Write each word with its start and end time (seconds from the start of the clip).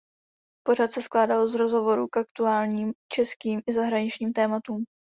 Pořad 0.67 0.91
se 0.91 1.01
skládal 1.01 1.47
z 1.47 1.55
rozhovorů 1.55 2.07
k 2.07 2.17
aktuálním 2.17 2.93
českým 3.13 3.61
i 3.69 3.73
zahraničním 3.73 4.33
tématům. 4.33 4.83